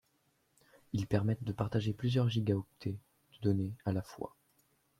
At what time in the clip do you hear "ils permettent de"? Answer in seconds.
0.93-1.51